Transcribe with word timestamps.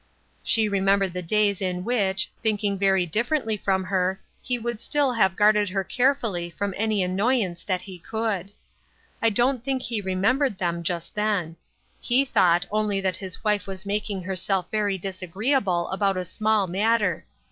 She 0.43 0.67
remem 0.67 0.97
bered 1.01 1.13
the 1.13 1.21
days 1.21 1.61
in 1.61 1.83
which, 1.83 2.31
thinking 2.41 2.75
very 2.75 3.05
differently 3.05 3.55
from 3.55 3.83
her, 3.83 4.19
he 4.41 4.57
would 4.57 4.81
still 4.81 5.13
have 5.13 5.35
guarded 5.35 5.69
her 5.69 5.83
carefully 5.83 6.49
from 6.49 6.73
any 6.75 7.03
annoyance 7.03 7.61
that 7.61 7.83
he 7.83 7.99
could. 7.99 8.51
I 9.21 9.29
don't 9.29 9.63
think 9.63 9.83
he 9.83 10.01
remembered 10.01 10.57
them 10.57 10.81
just 10.81 11.13
then. 11.13 11.55
He 11.99 12.25
thought 12.25 12.65
only 12.71 12.99
that 12.99 13.17
his 13.17 13.43
wife 13.43 13.67
was 13.67 13.85
making 13.85 14.23
herself 14.23 14.71
very 14.71 14.97
disagreeable 14.97 15.87
about 15.89 16.17
a 16.17 16.25
small 16.25 16.65
matter. 16.65 17.25